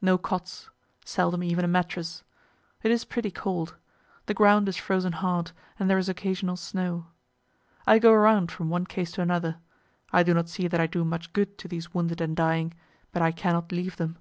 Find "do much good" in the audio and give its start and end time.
10.86-11.58